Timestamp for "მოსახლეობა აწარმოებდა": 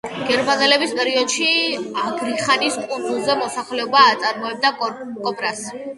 3.45-4.73